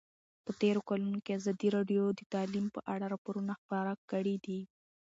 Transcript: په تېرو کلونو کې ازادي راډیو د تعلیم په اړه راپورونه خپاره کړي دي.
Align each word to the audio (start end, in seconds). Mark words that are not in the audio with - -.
په 0.45 0.51
تېرو 0.61 0.81
کلونو 0.89 1.19
کې 1.25 1.31
ازادي 1.39 1.67
راډیو 1.77 2.03
د 2.17 2.21
تعلیم 2.33 2.65
په 2.75 2.79
اړه 2.93 3.05
راپورونه 3.13 3.53
خپاره 3.61 3.93
کړي 4.11 4.35
دي. 4.45 4.59